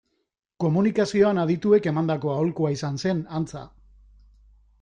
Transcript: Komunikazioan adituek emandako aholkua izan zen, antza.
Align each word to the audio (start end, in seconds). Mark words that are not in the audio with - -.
Komunikazioan 0.63 1.41
adituek 1.41 1.89
emandako 1.93 2.33
aholkua 2.37 2.75
izan 2.79 3.01
zen, 3.05 3.23
antza. 3.41 3.63